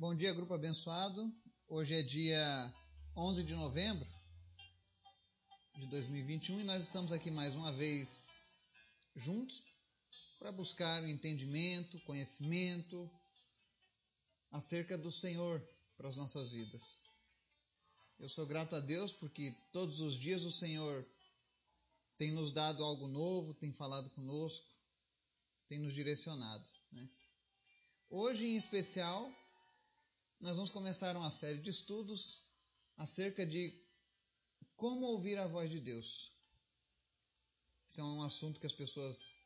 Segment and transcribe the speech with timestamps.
[0.00, 1.30] Bom dia, grupo abençoado.
[1.68, 2.74] Hoje é dia
[3.14, 4.08] 11 de novembro
[5.76, 8.34] de 2021 e nós estamos aqui mais uma vez
[9.14, 9.62] juntos
[10.38, 13.10] para buscar o entendimento, conhecimento
[14.50, 15.62] acerca do Senhor
[15.98, 17.02] para as nossas vidas.
[18.18, 21.06] Eu sou grato a Deus porque todos os dias o Senhor
[22.16, 24.66] tem nos dado algo novo, tem falado conosco,
[25.68, 26.66] tem nos direcionado.
[26.90, 27.06] Né?
[28.08, 29.30] Hoje, em especial,
[30.40, 32.42] nós vamos começar uma série de estudos
[32.96, 33.78] acerca de
[34.74, 36.32] como ouvir a voz de Deus.
[37.88, 39.38] Esse é um assunto que as pessoas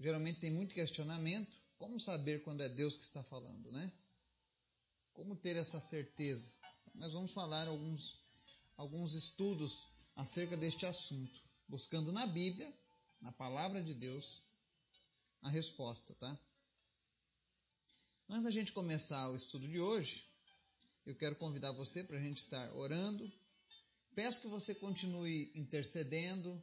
[0.00, 1.54] geralmente têm muito questionamento.
[1.76, 3.92] Como saber quando é Deus que está falando, né?
[5.12, 6.54] Como ter essa certeza?
[6.94, 8.18] Nós vamos falar alguns,
[8.76, 12.72] alguns estudos acerca deste assunto, buscando na Bíblia,
[13.20, 14.42] na palavra de Deus,
[15.42, 16.38] a resposta, tá?
[18.32, 20.26] Antes da gente começar o estudo de hoje,
[21.04, 23.30] eu quero convidar você para a gente estar orando.
[24.14, 26.58] Peço que você continue intercedendo,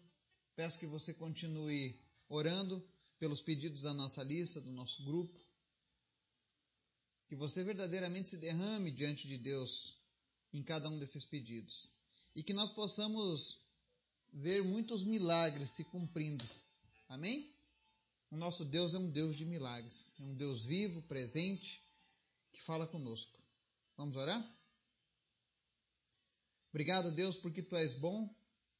[0.55, 1.95] peço que você continue
[2.27, 2.83] orando
[3.19, 5.39] pelos pedidos da nossa lista, do nosso grupo.
[7.27, 9.95] Que você verdadeiramente se derrame diante de Deus
[10.51, 11.91] em cada um desses pedidos.
[12.35, 13.61] E que nós possamos
[14.33, 16.43] ver muitos milagres se cumprindo.
[17.07, 17.47] Amém?
[18.31, 21.83] O nosso Deus é um Deus de milagres, é um Deus vivo, presente,
[22.51, 23.39] que fala conosco.
[23.97, 24.57] Vamos orar?
[26.69, 28.27] Obrigado, Deus, porque tu és bom,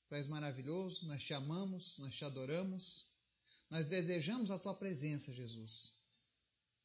[0.08, 3.08] tu és maravilhoso, nós te amamos, nós te adoramos,
[3.72, 5.94] nós desejamos a tua presença, Jesus.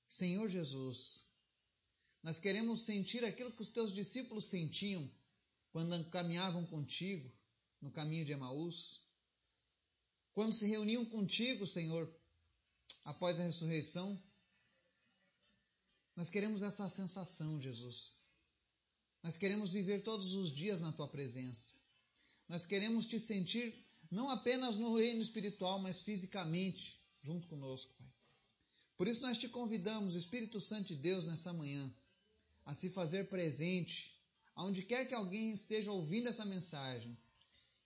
[0.07, 1.27] Senhor Jesus,
[2.23, 5.11] nós queremos sentir aquilo que os teus discípulos sentiam
[5.71, 7.31] quando caminhavam contigo
[7.81, 9.03] no caminho de Emaús,
[10.33, 12.11] quando se reuniam contigo, Senhor,
[13.05, 14.21] após a ressurreição.
[16.17, 18.17] Nós queremos essa sensação, Jesus.
[19.23, 21.75] Nós queremos viver todos os dias na tua presença.
[22.49, 28.13] Nós queremos te sentir não apenas no reino espiritual, mas fisicamente junto conosco, Pai.
[28.97, 31.93] Por isso nós te convidamos, Espírito Santo de Deus, nessa manhã,
[32.65, 34.15] a se fazer presente,
[34.55, 37.19] aonde quer que alguém esteja ouvindo essa mensagem,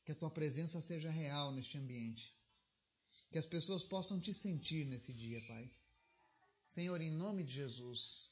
[0.05, 2.38] que a tua presença seja real neste ambiente.
[3.31, 5.71] Que as pessoas possam te sentir nesse dia, Pai.
[6.69, 8.31] Senhor, em nome de Jesus,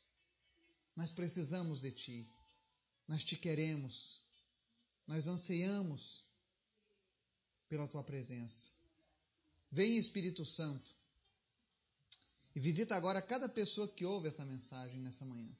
[0.94, 2.30] nós precisamos de Ti.
[3.06, 4.22] Nós te queremos.
[5.06, 6.24] Nós anseiamos
[7.68, 8.70] pela Tua presença.
[9.70, 10.94] Vem, Espírito Santo,
[12.54, 15.54] e visita agora cada pessoa que ouve essa mensagem nessa manhã.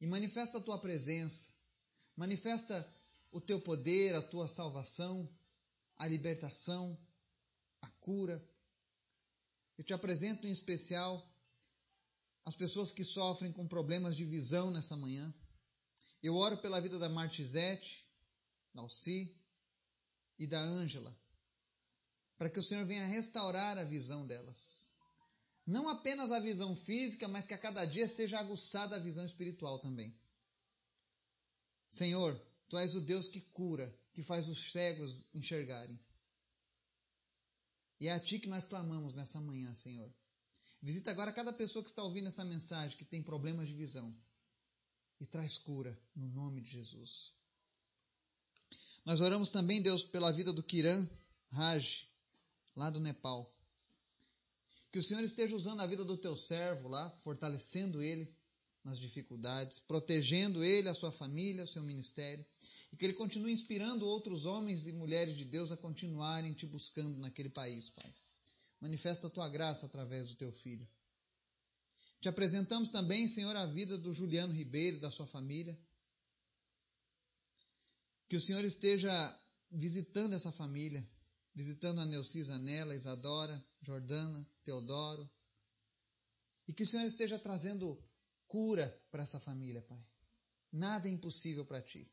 [0.00, 1.50] E manifesta a Tua presença.
[2.16, 2.90] Manifesta
[3.30, 5.28] o Teu poder, a Tua salvação,
[5.98, 6.98] a libertação
[8.08, 8.42] cura.
[9.76, 11.12] Eu te apresento em especial
[12.46, 15.34] as pessoas que sofrem com problemas de visão nessa manhã.
[16.22, 18.08] Eu oro pela vida da Martizete,
[18.72, 19.38] da Alci
[20.38, 21.14] e da Ângela,
[22.38, 24.94] para que o Senhor venha restaurar a visão delas.
[25.66, 29.78] Não apenas a visão física, mas que a cada dia seja aguçada a visão espiritual
[29.80, 30.18] também.
[31.90, 36.00] Senhor, Tu és o Deus que cura, que faz os cegos enxergarem.
[38.00, 40.12] E é a Ti que nós clamamos nessa manhã, Senhor.
[40.80, 44.14] Visita agora cada pessoa que está ouvindo essa mensagem, que tem problemas de visão.
[45.20, 47.34] E traz cura, no nome de Jesus.
[49.04, 51.08] Nós oramos também, Deus, pela vida do Kiran
[51.50, 52.08] Raj,
[52.76, 53.52] lá do Nepal.
[54.92, 58.32] Que o Senhor esteja usando a vida do teu servo lá, fortalecendo ele
[58.84, 62.46] nas dificuldades, protegendo ele, a sua família, o seu ministério
[62.92, 67.18] e que Ele continue inspirando outros homens e mulheres de Deus a continuarem te buscando
[67.18, 68.14] naquele país, Pai.
[68.80, 70.88] Manifesta a tua graça através do teu filho.
[72.20, 75.78] Te apresentamos também, Senhor, a vida do Juliano Ribeiro e da sua família.
[78.28, 79.10] Que o Senhor esteja
[79.70, 81.06] visitando essa família,
[81.54, 85.30] visitando a Neucisa Nela, Isadora, Jordana, Teodoro.
[86.66, 88.02] E que o Senhor esteja trazendo
[88.46, 90.04] cura para essa família, Pai.
[90.72, 92.10] Nada é impossível para ti.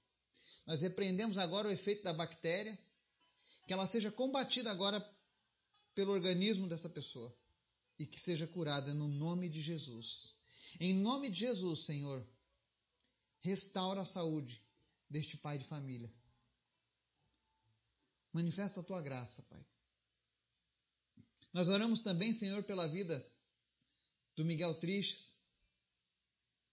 [0.65, 2.77] Nós repreendemos agora o efeito da bactéria,
[3.67, 4.99] que ela seja combatida agora
[5.93, 7.35] pelo organismo dessa pessoa
[7.97, 10.35] e que seja curada no nome de Jesus.
[10.79, 12.27] Em nome de Jesus, Senhor,
[13.39, 14.61] restaura a saúde
[15.09, 16.13] deste pai de família.
[18.33, 19.65] Manifesta a tua graça, Pai.
[21.53, 23.25] Nós oramos também, Senhor, pela vida
[24.35, 25.41] do Miguel Tristes.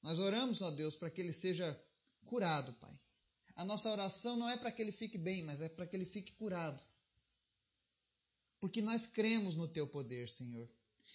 [0.02, 1.80] Nós oramos, ó Deus, para que ele seja
[2.24, 2.98] curado, Pai.
[3.56, 6.04] A nossa oração não é para que ele fique bem, mas é para que ele
[6.04, 6.82] fique curado.
[8.60, 10.68] Porque nós cremos no teu poder, Senhor.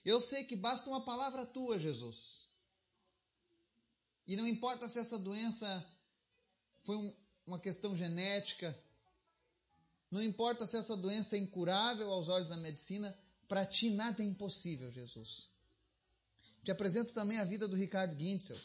[0.03, 2.47] Eu sei que basta uma palavra tua, Jesus.
[4.27, 5.85] E não importa se essa doença
[6.81, 8.77] foi um, uma questão genética,
[10.11, 13.17] não importa se essa doença é incurável aos olhos da medicina,
[13.47, 15.49] para ti nada é impossível, Jesus.
[16.63, 18.59] Te apresento também a vida do Ricardo Gintzel.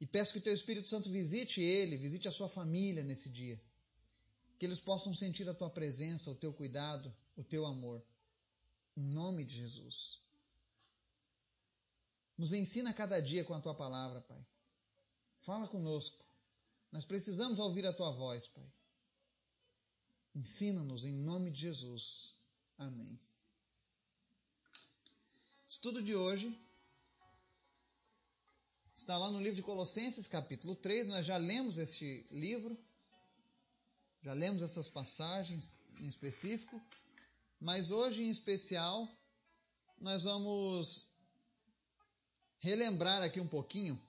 [0.00, 3.60] E peço que o teu Espírito Santo visite ele, visite a sua família nesse dia.
[4.58, 8.02] Que eles possam sentir a tua presença, o teu cuidado, o teu amor.
[8.96, 10.22] Em nome de Jesus.
[12.36, 14.46] Nos ensina cada dia com a tua palavra, Pai.
[15.40, 16.24] Fala conosco.
[16.92, 18.70] Nós precisamos ouvir a tua voz, Pai.
[20.34, 22.34] Ensina-nos em nome de Jesus.
[22.76, 23.18] Amém.
[25.66, 26.65] Estudo de hoje
[28.96, 31.08] está lá no livro de Colossenses, capítulo 3.
[31.08, 32.76] Nós já lemos este livro,
[34.22, 36.82] já lemos essas passagens em específico,
[37.60, 39.06] mas hoje em especial
[40.00, 41.06] nós vamos
[42.58, 44.00] relembrar aqui um pouquinho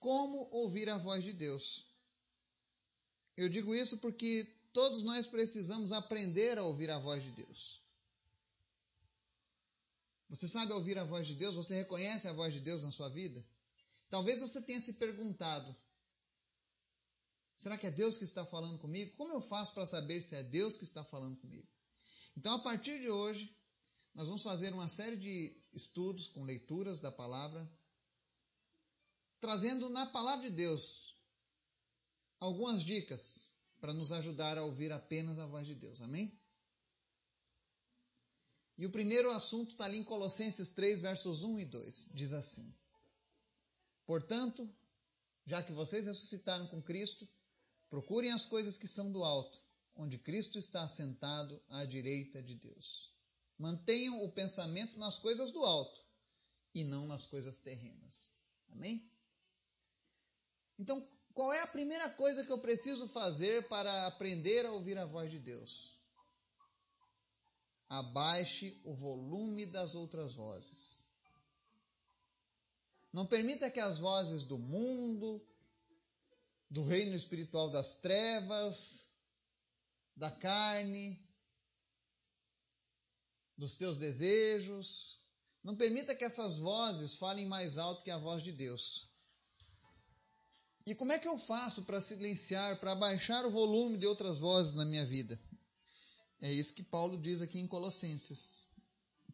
[0.00, 1.86] como ouvir a voz de Deus.
[3.36, 7.80] Eu digo isso porque todos nós precisamos aprender a ouvir a voz de Deus.
[10.28, 11.54] Você sabe ouvir a voz de Deus?
[11.54, 13.44] Você reconhece a voz de Deus na sua vida?
[14.10, 15.74] Talvez você tenha se perguntado:
[17.56, 19.16] será que é Deus que está falando comigo?
[19.16, 21.66] Como eu faço para saber se é Deus que está falando comigo?
[22.36, 23.54] Então, a partir de hoje,
[24.14, 27.68] nós vamos fazer uma série de estudos com leituras da palavra,
[29.40, 31.16] trazendo na palavra de Deus
[32.38, 36.00] algumas dicas para nos ajudar a ouvir apenas a voz de Deus.
[36.00, 36.38] Amém?
[38.78, 42.10] E o primeiro assunto está ali em Colossenses 3, versos 1 e 2.
[42.14, 42.72] Diz assim:
[44.06, 44.72] Portanto,
[45.44, 47.28] já que vocês ressuscitaram com Cristo,
[47.90, 49.60] procurem as coisas que são do alto,
[49.96, 53.12] onde Cristo está assentado à direita de Deus.
[53.58, 56.00] Mantenham o pensamento nas coisas do alto
[56.72, 58.44] e não nas coisas terrenas.
[58.68, 59.10] Amém?
[60.78, 61.04] Então,
[61.34, 65.32] qual é a primeira coisa que eu preciso fazer para aprender a ouvir a voz
[65.32, 65.97] de Deus?
[67.88, 71.10] Abaixe o volume das outras vozes.
[73.12, 75.42] Não permita que as vozes do mundo,
[76.70, 79.06] do reino espiritual das trevas,
[80.14, 81.18] da carne,
[83.56, 85.18] dos teus desejos.
[85.64, 89.08] Não permita que essas vozes falem mais alto que a voz de Deus.
[90.86, 94.74] E como é que eu faço para silenciar, para baixar o volume de outras vozes
[94.74, 95.38] na minha vida?
[96.40, 98.66] É isso que Paulo diz aqui em Colossenses.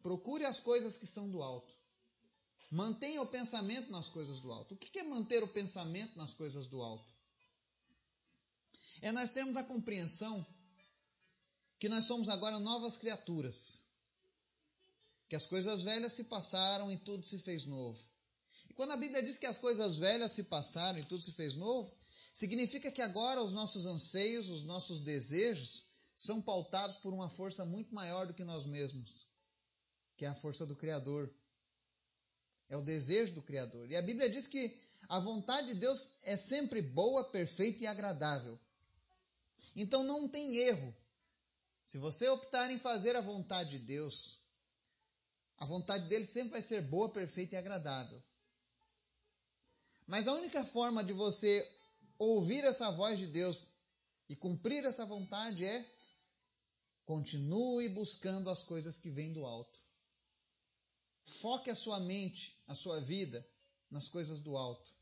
[0.02, 1.74] Procure as coisas que são do alto.
[2.70, 4.74] Mantenha o pensamento nas coisas do alto.
[4.74, 7.12] O que é manter o pensamento nas coisas do alto?
[9.00, 10.44] É nós termos a compreensão
[11.78, 13.84] que nós somos agora novas criaturas
[15.28, 18.00] que as coisas velhas se passaram e tudo se fez novo.
[18.70, 21.56] E quando a Bíblia diz que as coisas velhas se passaram e tudo se fez
[21.56, 21.92] novo,
[22.32, 27.94] significa que agora os nossos anseios, os nossos desejos são pautados por uma força muito
[27.94, 29.26] maior do que nós mesmos,
[30.16, 31.32] que é a força do Criador.
[32.68, 33.90] É o desejo do Criador.
[33.90, 38.58] E a Bíblia diz que a vontade de Deus é sempre boa, perfeita e agradável.
[39.76, 40.94] Então não tem erro.
[41.82, 44.40] Se você optar em fazer a vontade de Deus,
[45.58, 48.22] a vontade dele sempre vai ser boa, perfeita e agradável.
[50.06, 51.66] Mas a única forma de você
[52.18, 53.60] ouvir essa voz de Deus
[54.28, 55.94] e cumprir essa vontade é
[57.04, 59.78] continue buscando as coisas que vêm do alto.
[61.24, 63.46] Foque a sua mente, a sua vida
[63.90, 64.92] nas coisas do alto.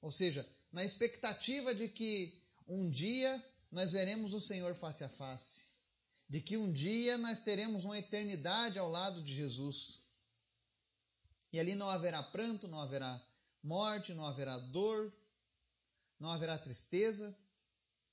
[0.00, 5.66] Ou seja, na expectativa de que um dia nós veremos o Senhor face a face
[6.28, 10.02] de que um dia nós teremos uma eternidade ao lado de Jesus.
[11.52, 13.24] E ali não haverá pranto, não haverá
[13.62, 15.12] morte, não haverá dor,
[16.18, 17.36] não haverá tristeza,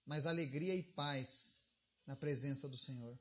[0.05, 1.62] mas alegria e paz
[2.05, 3.17] na presença do Senhor.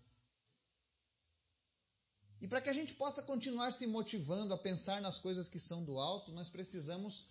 [2.41, 5.85] E para que a gente possa continuar se motivando a pensar nas coisas que são
[5.85, 7.27] do alto, nós precisamos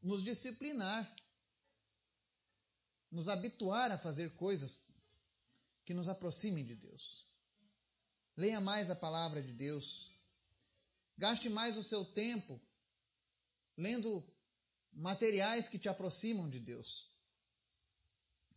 [0.00, 1.12] nos disciplinar,
[3.10, 4.78] nos habituar a fazer coisas
[5.84, 7.26] que nos aproximem de Deus.
[8.36, 10.14] Leia mais a palavra de Deus.
[11.18, 12.60] Gaste mais o seu tempo
[13.76, 14.24] lendo
[14.92, 17.09] materiais que te aproximam de Deus.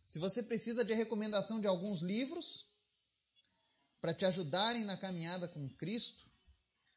[0.06, 2.66] Se você precisa de recomendação de alguns livros
[4.00, 6.24] para te ajudarem na caminhada com Cristo,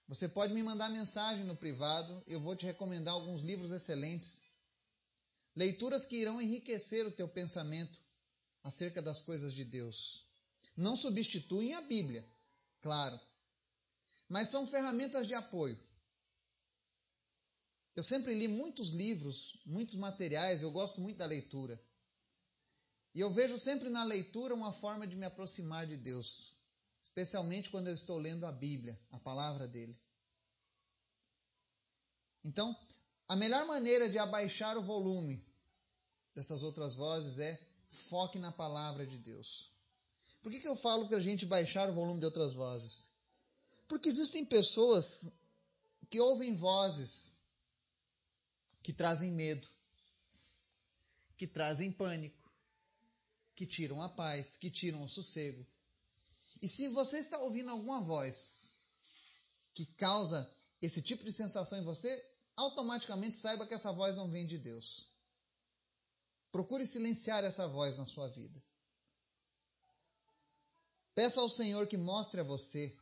[0.08, 4.42] você pode me mandar mensagem no privado, eu vou te recomendar alguns livros excelentes.
[5.56, 8.00] Leituras que irão enriquecer o teu pensamento
[8.64, 10.26] acerca das coisas de Deus.
[10.76, 12.26] Não substituem a Bíblia,
[12.82, 13.20] claro,
[14.30, 15.78] mas são ferramentas de apoio.
[17.96, 21.82] Eu sempre li muitos livros, muitos materiais, eu gosto muito da leitura.
[23.18, 26.54] E eu vejo sempre na leitura uma forma de me aproximar de Deus,
[27.02, 30.00] especialmente quando eu estou lendo a Bíblia, a palavra dele.
[32.44, 32.78] Então,
[33.28, 35.44] a melhor maneira de abaixar o volume
[36.36, 37.60] dessas outras vozes é
[37.90, 39.72] foque na palavra de Deus.
[40.44, 43.10] Por que, que eu falo para a gente baixar o volume de outras vozes?
[43.88, 45.32] Porque existem pessoas
[46.08, 47.36] que ouvem vozes
[48.84, 49.68] que trazem medo,
[51.36, 52.47] que trazem pânico,
[53.58, 55.66] que tiram a paz, que tiram o sossego.
[56.62, 58.78] E se você está ouvindo alguma voz
[59.74, 60.48] que causa
[60.80, 62.24] esse tipo de sensação em você,
[62.56, 65.12] automaticamente saiba que essa voz não vem de Deus.
[66.52, 68.64] Procure silenciar essa voz na sua vida.
[71.16, 72.96] Peça ao Senhor que mostre a você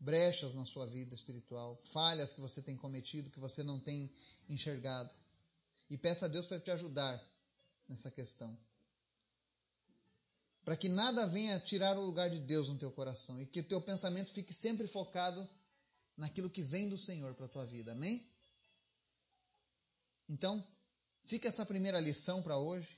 [0.00, 4.10] brechas na sua vida espiritual, falhas que você tem cometido, que você não tem
[4.48, 5.14] enxergado.
[5.90, 7.22] E peça a Deus para te ajudar
[7.86, 8.58] nessa questão.
[10.70, 13.64] Para que nada venha tirar o lugar de Deus no teu coração e que o
[13.64, 15.50] teu pensamento fique sempre focado
[16.16, 17.90] naquilo que vem do Senhor para a tua vida.
[17.90, 18.24] Amém?
[20.28, 20.64] Então,
[21.24, 22.96] fica essa primeira lição para hoje.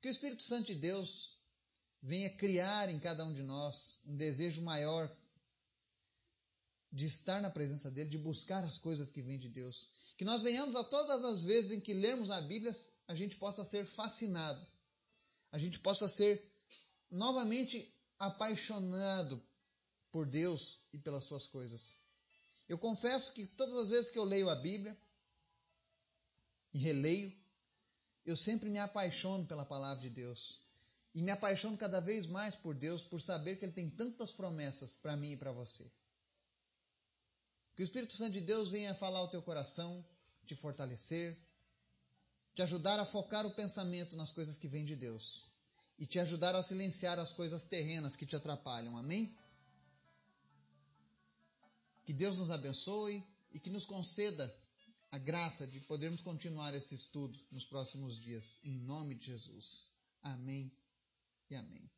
[0.00, 1.36] Que o Espírito Santo de Deus
[2.00, 5.12] venha criar em cada um de nós um desejo maior
[6.92, 9.88] de estar na presença dele, de buscar as coisas que vêm de Deus.
[10.16, 12.72] Que nós venhamos a todas as vezes em que lermos a Bíblia,
[13.08, 14.64] a gente possa ser fascinado,
[15.50, 16.51] a gente possa ser
[17.12, 19.40] novamente apaixonado
[20.10, 21.96] por Deus e pelas suas coisas.
[22.68, 24.96] Eu confesso que todas as vezes que eu leio a Bíblia
[26.72, 27.32] e releio,
[28.24, 30.60] eu sempre me apaixono pela palavra de Deus.
[31.14, 34.94] E me apaixono cada vez mais por Deus, por saber que Ele tem tantas promessas
[34.94, 35.90] para mim e para você.
[37.76, 40.02] Que o Espírito Santo de Deus venha falar ao teu coração,
[40.46, 41.38] te fortalecer,
[42.54, 45.51] te ajudar a focar o pensamento nas coisas que vêm de Deus
[46.02, 48.96] e te ajudar a silenciar as coisas terrenas que te atrapalham.
[48.96, 49.32] Amém?
[52.04, 54.52] Que Deus nos abençoe e que nos conceda
[55.12, 58.58] a graça de podermos continuar esse estudo nos próximos dias.
[58.64, 59.92] Em nome de Jesus.
[60.24, 60.72] Amém
[61.48, 61.88] e amém.